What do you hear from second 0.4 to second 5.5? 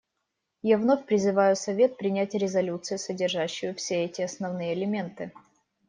Я вновь призываю Совет принять резолюцию, содержащую все эти основные элементы.